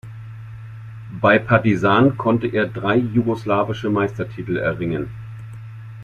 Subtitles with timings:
[1.21, 5.11] Bei Partizan konnte er drei jugoslawische Meistertitel erringen.